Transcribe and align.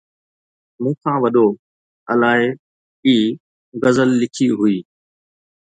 مون 0.81 0.93
کان 1.01 1.17
وڏو! 1.23 1.47
الائي 2.11 2.45
ئي 3.07 3.17
غزل 3.81 4.09
لکي 4.21 4.47
هئي 4.59 4.77